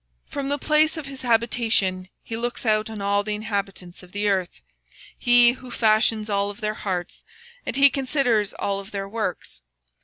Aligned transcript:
From 0.25 0.49
the 0.49 0.57
place 0.57 0.97
of 0.97 1.05
his 1.05 1.21
habitation 1.21 2.09
he 2.23 2.35
looketh 2.35 2.65
Upon 2.65 3.01
all 3.01 3.21
the 3.23 3.35
inhabitants 3.35 4.01
of 4.01 4.13
the 4.13 4.27
earth. 4.29 4.59
He 5.15 5.53
fashioneth 5.53 6.57
their 6.57 6.73
hearts 6.73 7.23
alike; 7.67 7.75
He 7.75 7.91
considereth 7.91 8.55
all 8.57 8.83
their 8.83 9.07
works. 9.07 9.61